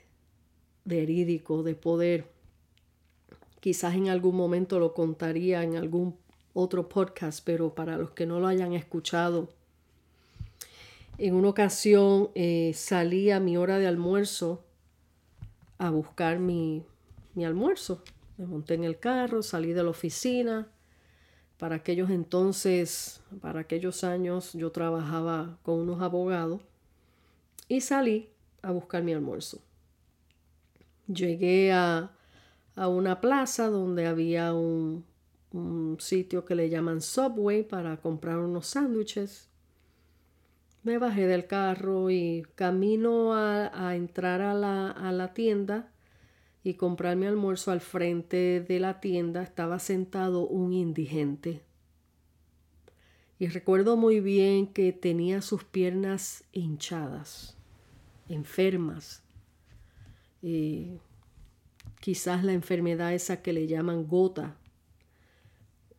[0.86, 2.32] verídico de poder.
[3.62, 6.16] Quizás en algún momento lo contaría en algún
[6.54, 9.50] otro podcast, pero para los que no lo hayan escuchado,
[11.18, 14.64] en una ocasión eh, salí a mi hora de almuerzo
[15.78, 16.86] a buscar mi,
[17.36, 18.04] mi almuerzo.
[18.38, 20.68] Me monté en el carro, salí de la oficina.
[21.58, 26.62] Para aquellos entonces, para aquellos años, yo trabajaba con unos abogados
[27.68, 28.30] y salí
[28.62, 29.60] a buscar mi almuerzo.
[31.08, 32.12] Llegué a,
[32.78, 35.04] a una plaza donde había un,
[35.52, 39.50] un sitio que le llaman Subway para comprar unos sándwiches.
[40.84, 45.92] Me bajé del carro y camino a, entrar a la, a la tienda
[46.64, 51.62] y comprar mi almuerzo al frente de la tienda estaba sentado un indigente.
[53.40, 57.58] Y recuerdo muy bien que tenía sus piernas hinchadas,
[58.28, 59.24] enfermas.
[60.42, 61.00] Y
[62.00, 64.58] quizás la enfermedad esa que le llaman gota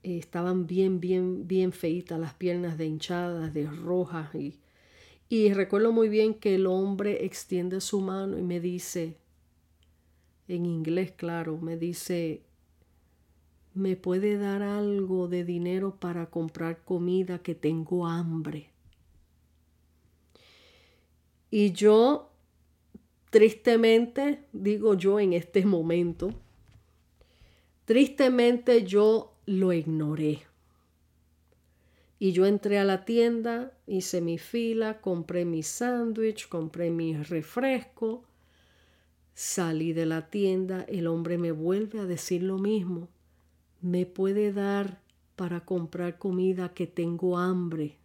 [0.02, 4.34] eh, estaban bien, bien, bien feitas las piernas de hinchadas, de rojas.
[4.34, 4.58] Y,
[5.28, 9.16] y recuerdo muy bien que el hombre extiende su mano y me dice,
[10.48, 12.42] en inglés claro, me dice,
[13.74, 18.70] ¿me puede dar algo de dinero para comprar comida que tengo hambre?
[21.50, 22.30] Y yo,
[23.30, 26.30] tristemente, digo yo en este momento,
[27.84, 30.42] tristemente yo lo ignoré.
[32.18, 38.24] Y yo entré a la tienda, hice mi fila, compré mi sándwich, compré mi refresco,
[39.34, 43.08] salí de la tienda, el hombre me vuelve a decir lo mismo.
[43.80, 45.00] ¿Me puede dar
[45.34, 47.96] para comprar comida que tengo hambre?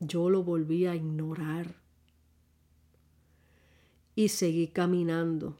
[0.00, 1.74] Yo lo volví a ignorar
[4.14, 5.58] y seguí caminando.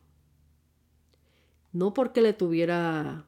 [1.72, 3.26] No porque le tuviera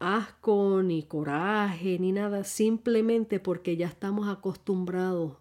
[0.00, 5.34] asco, ni coraje, ni nada, simplemente porque ya estamos acostumbrados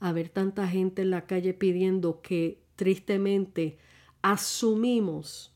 [0.00, 3.78] a ver tanta gente en la calle pidiendo que tristemente
[4.22, 5.54] asumimos,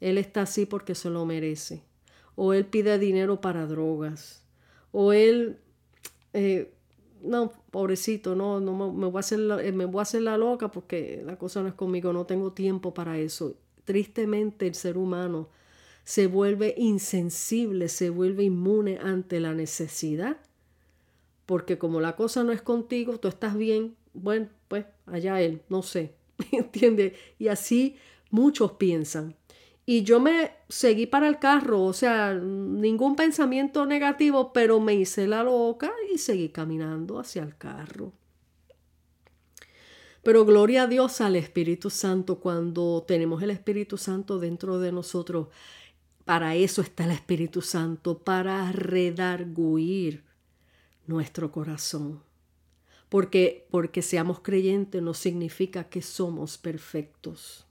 [0.00, 1.84] él está así porque se lo merece,
[2.34, 4.44] o él pide dinero para drogas,
[4.90, 5.58] o él,
[6.32, 6.74] eh,
[7.22, 10.70] no, pobrecito, no, no me, voy a hacer la, me voy a hacer la loca
[10.70, 13.56] porque la cosa no es conmigo, no tengo tiempo para eso.
[13.84, 15.48] Tristemente el ser humano
[16.08, 20.38] se vuelve insensible, se vuelve inmune ante la necesidad.
[21.44, 25.82] Porque como la cosa no es contigo, tú estás bien, bueno, pues allá él, no
[25.82, 26.14] sé,
[26.50, 27.12] ¿entiendes?
[27.38, 27.96] Y así
[28.30, 29.36] muchos piensan.
[29.84, 35.26] Y yo me seguí para el carro, o sea, ningún pensamiento negativo, pero me hice
[35.26, 38.14] la loca y seguí caminando hacia el carro.
[40.22, 45.48] Pero gloria a Dios al Espíritu Santo cuando tenemos el Espíritu Santo dentro de nosotros.
[46.28, 50.24] Para eso está el Espíritu Santo, para redarguir
[51.06, 52.22] nuestro corazón.
[53.08, 57.64] Porque, porque seamos creyentes no significa que somos perfectos.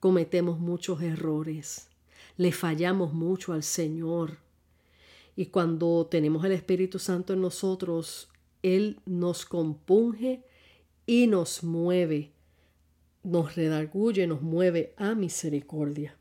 [0.00, 1.90] Cometemos muchos errores.
[2.36, 4.38] Le fallamos mucho al Señor.
[5.36, 8.30] Y cuando tenemos el Espíritu Santo en nosotros,
[8.64, 10.42] Él nos compunge
[11.06, 12.32] y nos mueve,
[13.22, 16.16] nos redarguye, nos mueve a misericordia.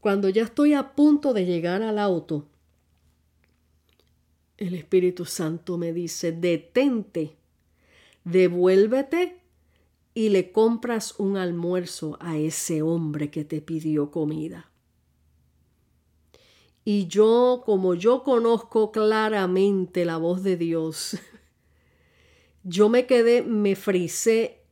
[0.00, 2.46] Cuando ya estoy a punto de llegar al auto,
[4.58, 7.36] el Espíritu Santo me dice, detente,
[8.24, 9.40] devuélvete
[10.14, 14.72] y le compras un almuerzo a ese hombre que te pidió comida.
[16.84, 21.16] Y yo, como yo conozco claramente la voz de Dios,
[22.64, 24.64] yo me quedé, me frisé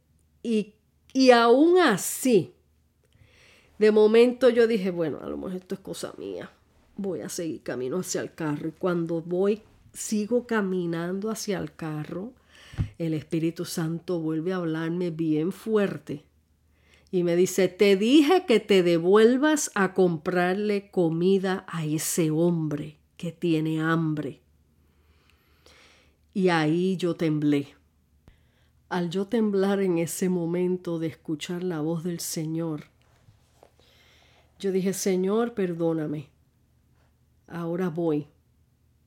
[0.42, 0.74] y,
[1.12, 2.55] y aún así,
[3.78, 6.50] de momento yo dije, bueno, a lo mejor esto es cosa mía,
[6.96, 8.68] voy a seguir camino hacia el carro.
[8.68, 9.62] Y cuando voy
[9.92, 12.32] sigo caminando hacia el carro,
[12.98, 16.24] el Espíritu Santo vuelve a hablarme bien fuerte
[17.10, 23.32] y me dice, te dije que te devuelvas a comprarle comida a ese hombre que
[23.32, 24.40] tiene hambre.
[26.34, 27.74] Y ahí yo temblé.
[28.88, 32.84] Al yo temblar en ese momento de escuchar la voz del Señor,
[34.58, 36.28] yo dije, Señor, perdóname.
[37.46, 38.28] Ahora voy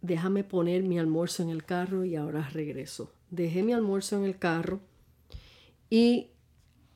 [0.01, 3.11] déjame poner mi almuerzo en el carro y ahora regreso.
[3.29, 4.79] Dejé mi almuerzo en el carro
[5.89, 6.27] y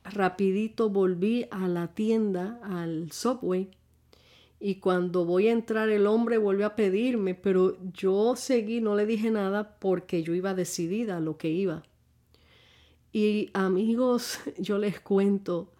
[0.03, 3.69] rapidito volví a la tienda, al subway.
[4.59, 9.05] Y cuando voy a entrar el hombre volvió a pedirme, pero yo seguí, no le
[9.05, 11.83] dije nada porque yo iba decidida a lo que iba.
[13.11, 15.72] Y amigos, yo les cuento,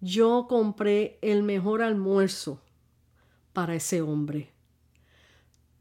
[0.00, 2.60] yo compré el mejor almuerzo
[3.52, 4.56] para ese hombre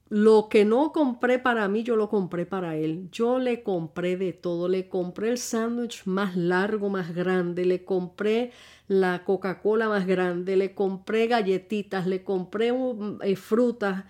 [0.10, 3.10] lo que no compré para mí, yo lo compré para él.
[3.12, 4.68] Yo le compré de todo.
[4.68, 7.66] Le compré el sándwich más largo, más grande.
[7.66, 8.52] Le compré
[8.88, 10.58] la Coca-Cola más grande.
[10.58, 12.06] Le compré galletitas.
[12.06, 12.72] Le compré
[13.24, 14.06] eh, frutas.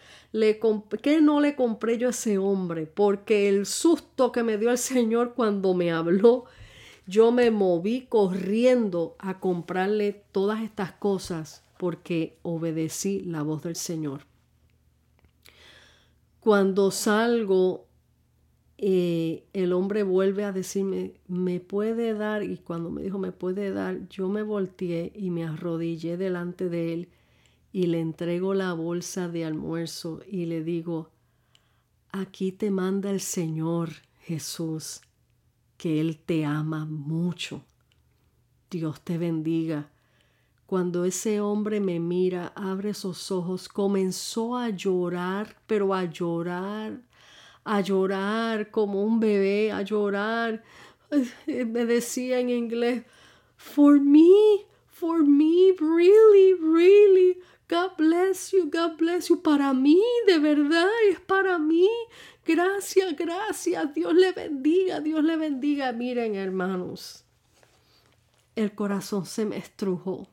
[1.02, 2.88] ¿Qué no le compré yo a ese hombre?
[2.88, 6.44] Porque el susto que me dio el Señor cuando me habló,
[7.08, 14.22] yo me moví corriendo a comprarle todas estas cosas porque obedecí la voz del Señor.
[16.40, 17.86] Cuando salgo,
[18.78, 23.72] eh, el hombre vuelve a decirme, me puede dar, y cuando me dijo, me puede
[23.72, 27.10] dar, yo me volteé y me arrodillé delante de él
[27.72, 31.10] y le entrego la bolsa de almuerzo y le digo,
[32.12, 33.90] aquí te manda el Señor
[34.22, 35.02] Jesús,
[35.78, 37.64] que Él te ama mucho.
[38.70, 39.90] Dios te bendiga.
[40.66, 47.02] Cuando ese hombre me mira, abre sus ojos, comenzó a llorar, pero a llorar,
[47.64, 50.64] a llorar como un bebé, a llorar.
[51.46, 53.04] Me decía en inglés,
[53.58, 57.38] for me, for me, really, really.
[57.68, 59.42] God bless you, God bless you.
[59.42, 61.90] Para mí, de verdad, es para mí.
[62.46, 63.94] Gracias, gracias.
[63.94, 65.92] Dios le bendiga, Dios le bendiga.
[65.92, 67.24] Miren, hermanos,
[68.56, 70.28] el corazón se me estrujó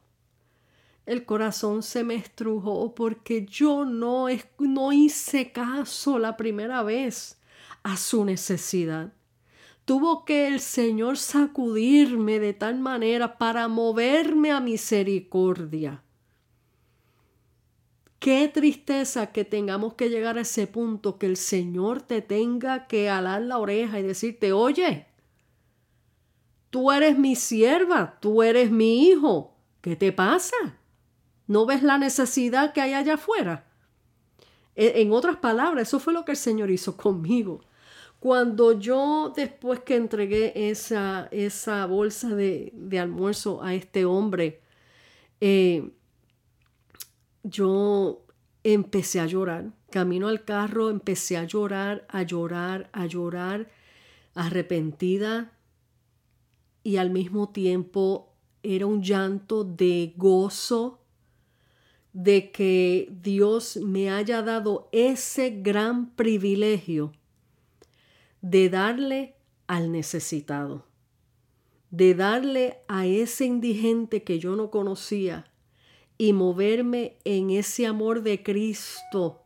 [1.04, 4.26] el corazón se me estrujó porque yo no,
[4.58, 7.40] no hice caso la primera vez
[7.82, 9.12] a su necesidad.
[9.84, 16.02] Tuvo que el Señor sacudirme de tal manera para moverme a misericordia.
[18.22, 23.10] Qué tristeza que tengamos que llegar a ese punto que el Señor te tenga que
[23.10, 25.08] alar la oreja y decirte, oye,
[26.70, 30.54] tú eres mi sierva, tú eres mi hijo, ¿qué te pasa?
[31.48, 33.66] ¿No ves la necesidad que hay allá afuera?
[34.76, 37.64] E, en otras palabras, eso fue lo que el Señor hizo conmigo.
[38.20, 44.60] Cuando yo después que entregué esa, esa bolsa de, almuerzo a este hombre,
[45.40, 45.90] eh,
[47.42, 48.24] yo
[48.64, 49.72] empecé a llorar.
[49.90, 53.70] Camino al carro, empecé a llorar, a llorar, a llorar,
[54.34, 55.52] arrepentida
[56.82, 58.32] y al mismo tiempo
[58.62, 61.00] era un llanto de gozo
[62.12, 67.12] de que Dios me haya dado ese gran privilegio
[68.40, 69.36] de darle
[69.66, 70.86] al necesitado,
[71.90, 75.51] de darle a ese indigente que yo no conocía
[76.22, 79.42] y moverme en ese amor de Cristo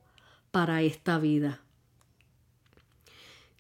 [0.51, 1.63] para esta vida.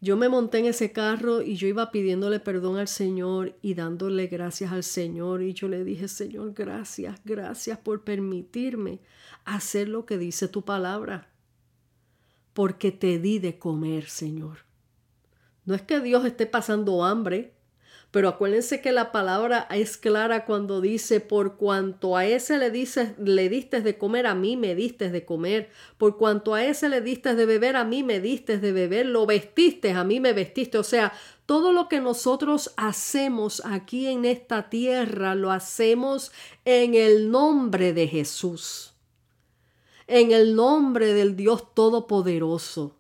[0.02, 4.26] Yo me monté en ese carro y yo iba pidiéndole perdón al Señor y dándole
[4.26, 5.42] gracias al Señor.
[5.42, 9.00] Y yo le dije, Señor, gracias, gracias por permitirme
[9.46, 11.30] hacer lo que dice tu palabra.
[12.52, 14.58] Porque te di de comer, Señor.
[15.64, 17.55] No es que Dios esté pasando hambre,
[18.16, 23.10] pero acuérdense que la palabra es clara cuando dice, por cuanto a ese le dices,
[23.18, 25.68] le diste de comer, a mí me diste de comer.
[25.98, 29.04] Por cuanto a ese le diste de beber, a mí me diste de beber.
[29.04, 30.78] Lo vestiste, a mí me vestiste.
[30.78, 31.12] O sea,
[31.44, 36.32] todo lo que nosotros hacemos aquí en esta tierra, lo hacemos
[36.64, 38.94] en el nombre de Jesús.
[40.06, 42.96] En el nombre del Dios Todopoderoso.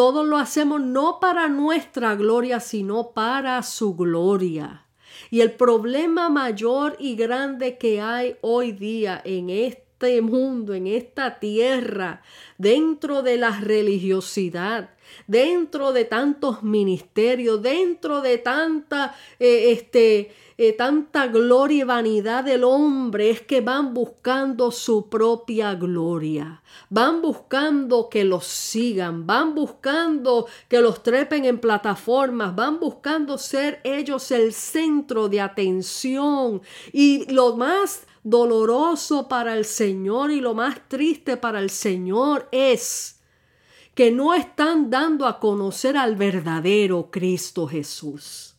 [0.00, 4.86] Todo lo hacemos no para nuestra gloria, sino para su gloria.
[5.30, 9.89] Y el problema mayor y grande que hay hoy día en este
[10.22, 12.22] mundo, en esta tierra,
[12.56, 14.90] dentro de la religiosidad,
[15.26, 22.64] dentro de tantos ministerios, dentro de tanta, eh, este, eh, tanta gloria y vanidad del
[22.64, 30.46] hombre, es que van buscando su propia gloria, van buscando que los sigan, van buscando
[30.68, 36.62] que los trepen en plataformas, van buscando ser ellos el centro de atención.
[36.92, 43.20] Y lo más doloroso para el Señor y lo más triste para el Señor es
[43.94, 48.54] que no están dando a conocer al verdadero Cristo Jesús.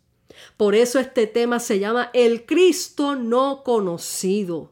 [0.57, 4.72] Por eso este tema se llama el Cristo no conocido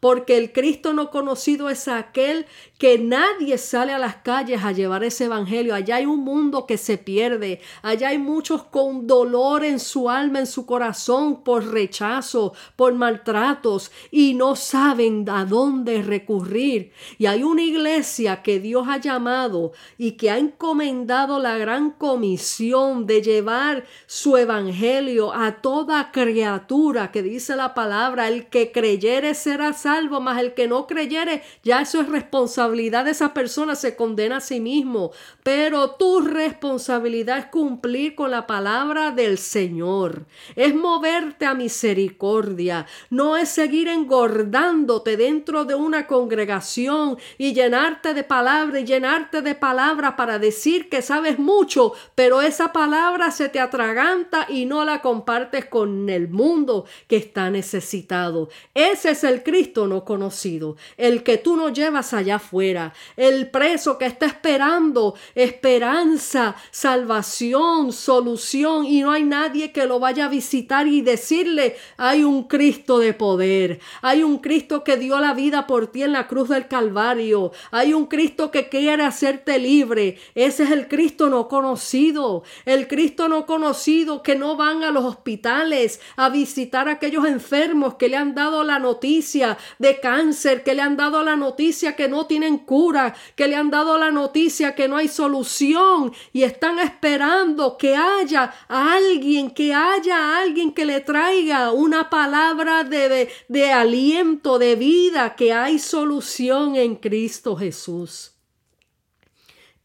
[0.00, 2.46] porque el Cristo no conocido es aquel
[2.78, 5.74] que nadie sale a las calles a llevar ese evangelio.
[5.74, 10.40] Allá hay un mundo que se pierde, allá hay muchos con dolor en su alma,
[10.40, 16.92] en su corazón, por rechazo, por maltratos y no saben a dónde recurrir.
[17.18, 23.06] Y hay una iglesia que Dios ha llamado y que ha encomendado la gran comisión
[23.06, 29.72] de llevar su evangelio a toda criatura que dice la palabra, el que creyere será
[29.72, 29.85] salvo,
[30.20, 34.40] mas el que no creyere, ya eso es responsabilidad de esa persona, se condena a
[34.40, 35.12] sí mismo.
[35.42, 40.26] Pero tu responsabilidad es cumplir con la palabra del Señor,
[40.56, 48.24] es moverte a misericordia, no es seguir engordándote dentro de una congregación y llenarte de
[48.24, 53.60] palabra y llenarte de palabra para decir que sabes mucho, pero esa palabra se te
[53.60, 58.48] atraganta y no la compartes con el mundo que está necesitado.
[58.74, 63.98] Ese es el Cristo no conocido, el que tú no llevas allá afuera, el preso
[63.98, 70.86] que está esperando esperanza, salvación, solución y no hay nadie que lo vaya a visitar
[70.86, 75.88] y decirle, hay un Cristo de poder, hay un Cristo que dio la vida por
[75.88, 80.70] ti en la cruz del Calvario, hay un Cristo que quiere hacerte libre, ese es
[80.70, 86.28] el Cristo no conocido, el Cristo no conocido que no van a los hospitales a
[86.28, 90.96] visitar a aquellos enfermos que le han dado la noticia de cáncer, que le han
[90.96, 94.96] dado la noticia que no tienen cura, que le han dado la noticia que no
[94.96, 102.10] hay solución y están esperando que haya alguien, que haya alguien que le traiga una
[102.10, 108.35] palabra de, de aliento, de vida, que hay solución en Cristo Jesús.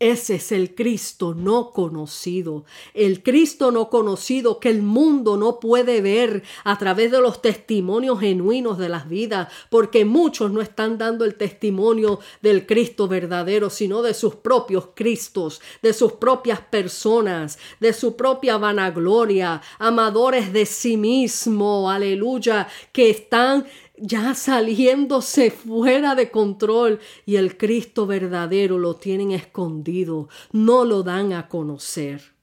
[0.02, 6.02] Ese es el Cristo no conocido, el Cristo no conocido que el mundo no puede
[6.02, 11.24] ver a través de los testimonios genuinos de las vidas, porque muchos no están dando
[11.24, 17.94] el testimonio del Cristo verdadero, sino de sus propios Cristos, de sus propias personas, de
[17.94, 23.68] su propia vanagloria, amadores de sí mismo, aleluya, que están
[24.02, 31.34] ya saliéndose fuera de control y el Cristo verdadero lo tienen escondido, no lo dan
[31.34, 32.34] a conocer.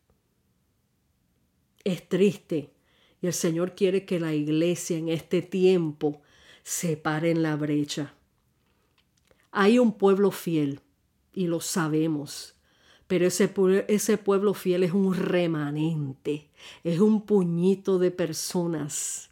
[1.84, 2.70] Es triste
[3.20, 6.22] y el Señor quiere que la iglesia en este tiempo
[6.62, 8.14] se pare en la brecha.
[9.50, 10.80] Hay un pueblo fiel
[11.32, 12.54] y lo sabemos,
[13.08, 13.52] pero ese,
[13.88, 16.50] ese pueblo fiel es un remanente,
[16.84, 19.27] es un puñito de personas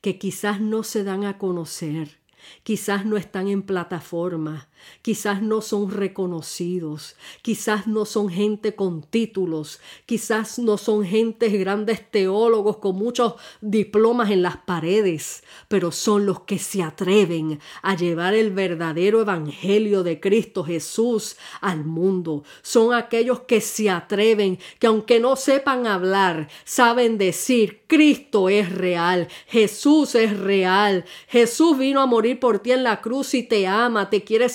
[0.00, 2.20] que quizás no se dan a conocer,
[2.62, 4.68] quizás no están en plataforma,
[5.02, 12.10] quizás no son reconocidos, quizás no son gente con títulos, quizás no son gentes grandes
[12.10, 18.34] teólogos con muchos diplomas en las paredes, pero son los que se atreven a llevar
[18.34, 22.44] el verdadero evangelio de Cristo Jesús al mundo.
[22.62, 29.28] Son aquellos que se atreven, que aunque no sepan hablar, saben decir, Cristo es real,
[29.46, 34.10] Jesús es real, Jesús vino a morir por ti en la cruz y te ama,
[34.10, 34.48] te quiere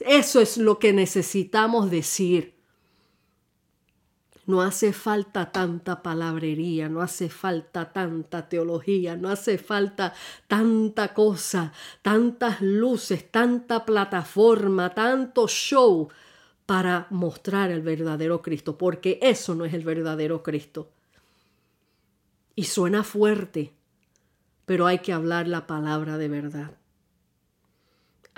[0.00, 2.56] Eso es lo que necesitamos decir.
[4.46, 10.14] No hace falta tanta palabrería, no hace falta tanta teología, no hace falta
[10.46, 16.08] tanta cosa, tantas luces, tanta plataforma, tanto show
[16.64, 20.90] para mostrar el verdadero Cristo, porque eso no es el verdadero Cristo.
[22.54, 23.72] Y suena fuerte,
[24.64, 26.70] pero hay que hablar la palabra de verdad.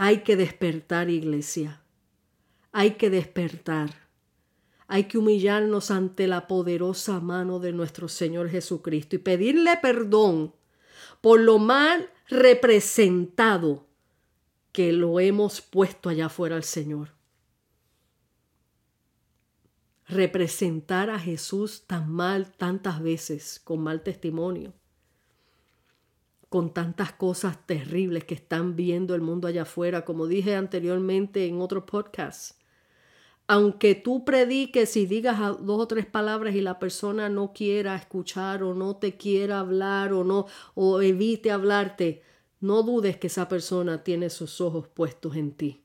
[0.01, 1.82] Hay que despertar, iglesia.
[2.70, 3.90] Hay que despertar.
[4.86, 10.55] Hay que humillarnos ante la poderosa mano de nuestro Señor Jesucristo y pedirle perdón
[11.20, 13.88] por lo mal representado
[14.70, 17.09] que lo hemos puesto allá afuera al Señor.
[20.07, 24.74] Representar a Jesús tan mal tantas veces, con mal testimonio
[26.49, 31.61] con tantas cosas terribles que están viendo el mundo allá afuera, como dije anteriormente en
[31.61, 32.59] otro podcast.
[33.46, 38.62] Aunque tú prediques y digas dos o tres palabras y la persona no quiera escuchar
[38.62, 42.22] o no te quiera hablar o no o evite hablarte,
[42.61, 45.82] no dudes que esa persona tiene sus ojos puestos en ti.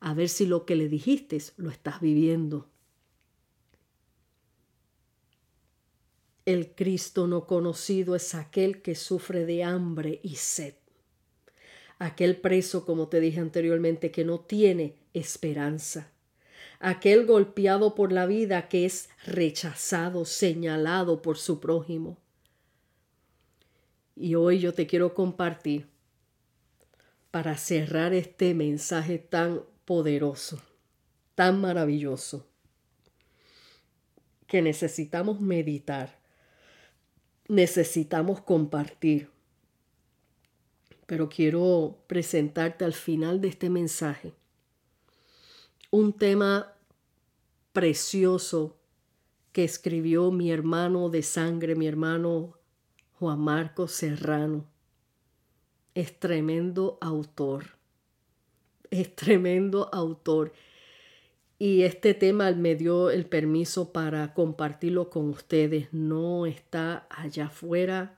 [0.00, 2.68] A ver si lo que le dijiste lo estás viviendo.
[6.48, 10.72] El Cristo no conocido es aquel que sufre de hambre y sed.
[11.98, 16.10] Aquel preso, como te dije anteriormente, que no tiene esperanza.
[16.80, 22.16] Aquel golpeado por la vida que es rechazado, señalado por su prójimo.
[24.16, 25.86] Y hoy yo te quiero compartir
[27.30, 30.62] para cerrar este mensaje tan poderoso,
[31.34, 32.46] tan maravilloso,
[34.46, 36.17] que necesitamos meditar
[37.48, 39.30] necesitamos compartir.
[41.06, 44.34] Pero quiero presentarte al final de este mensaje
[45.90, 46.74] un tema
[47.72, 48.76] precioso
[49.52, 52.58] que escribió mi hermano de sangre, mi hermano
[53.18, 54.66] Juan Marcos Serrano.
[55.94, 57.78] Es tremendo autor.
[58.90, 60.52] Es tremendo autor.
[61.58, 65.88] Y este tema me dio el permiso para compartirlo con ustedes.
[65.92, 68.16] No está allá afuera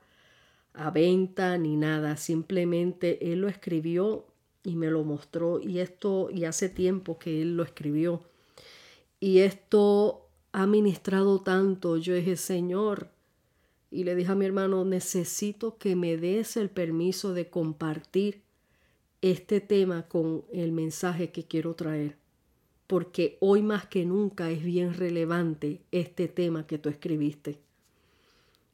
[0.73, 2.17] a venta ni nada.
[2.17, 4.27] Simplemente él lo escribió
[4.63, 5.59] y me lo mostró.
[5.59, 8.21] Y esto, y hace tiempo que él lo escribió.
[9.19, 11.97] Y esto ha ministrado tanto.
[11.97, 13.09] Yo dije, Señor,
[13.89, 18.43] y le dije a mi hermano, necesito que me des el permiso de compartir
[19.23, 22.20] este tema con el mensaje que quiero traer
[22.91, 27.57] porque hoy más que nunca es bien relevante este tema que tú escribiste.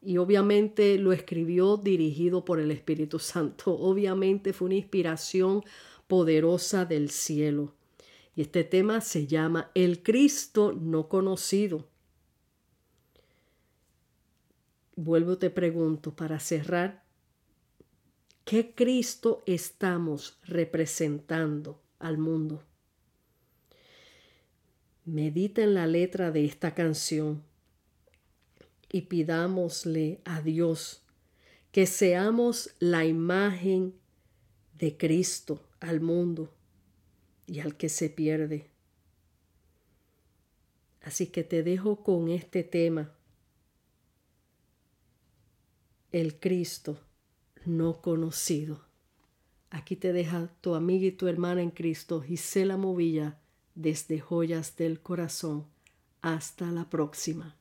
[0.01, 3.71] Y obviamente lo escribió dirigido por el Espíritu Santo.
[3.79, 5.61] Obviamente fue una inspiración
[6.07, 7.75] poderosa del cielo.
[8.35, 11.87] Y este tema se llama El Cristo no conocido.
[14.95, 17.03] Vuelvo te pregunto para cerrar,
[18.45, 22.63] ¿qué Cristo estamos representando al mundo?
[25.07, 27.41] Medita en la letra de esta canción
[28.91, 31.01] y pidámosle a Dios
[31.71, 33.93] que seamos la imagen
[34.77, 36.53] de Cristo al mundo
[37.45, 38.69] y al que se pierde.
[40.99, 43.15] Así que te dejo con este tema,
[46.11, 46.99] el Cristo
[47.65, 48.83] no conocido.
[49.69, 53.39] Aquí te deja tu amiga y tu hermana en Cristo, Gisela Movilla
[53.77, 55.65] desde Joyas del Corazón.
[56.21, 57.55] Hasta la próxima.